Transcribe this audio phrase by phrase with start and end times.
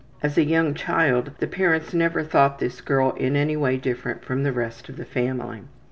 [0.23, 4.41] As a young child the parents never thought this girl in any way different from
[4.41, 5.61] the rest of the family.